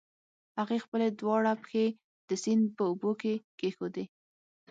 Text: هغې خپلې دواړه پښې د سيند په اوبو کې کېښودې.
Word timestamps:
هغې 0.59 0.77
خپلې 0.85 1.07
دواړه 1.19 1.51
پښې 1.61 1.85
د 2.29 2.31
سيند 2.43 2.65
په 2.75 2.83
اوبو 2.89 3.11
کې 3.21 3.33
کېښودې. 3.59 4.05